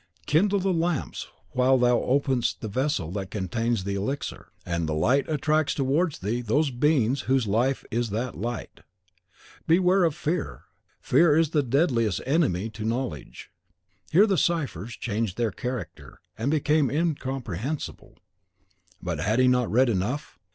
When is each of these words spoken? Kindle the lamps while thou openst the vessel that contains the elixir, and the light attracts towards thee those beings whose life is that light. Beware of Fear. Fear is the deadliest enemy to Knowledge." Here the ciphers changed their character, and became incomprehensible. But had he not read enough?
Kindle 0.25 0.57
the 0.57 0.73
lamps 0.73 1.27
while 1.51 1.77
thou 1.77 1.99
openst 2.01 2.57
the 2.61 2.67
vessel 2.67 3.11
that 3.11 3.29
contains 3.29 3.83
the 3.83 3.93
elixir, 3.93 4.47
and 4.65 4.89
the 4.89 4.95
light 4.95 5.29
attracts 5.29 5.75
towards 5.75 6.17
thee 6.17 6.41
those 6.41 6.71
beings 6.71 7.21
whose 7.29 7.45
life 7.45 7.85
is 7.91 8.09
that 8.09 8.35
light. 8.35 8.79
Beware 9.67 10.03
of 10.03 10.15
Fear. 10.15 10.63
Fear 11.01 11.37
is 11.37 11.51
the 11.51 11.61
deadliest 11.61 12.19
enemy 12.25 12.67
to 12.71 12.83
Knowledge." 12.83 13.51
Here 14.11 14.25
the 14.25 14.39
ciphers 14.39 14.97
changed 14.97 15.37
their 15.37 15.51
character, 15.51 16.19
and 16.35 16.49
became 16.49 16.89
incomprehensible. 16.89 18.17
But 19.03 19.19
had 19.19 19.37
he 19.37 19.47
not 19.47 19.69
read 19.69 19.87
enough? 19.87 20.39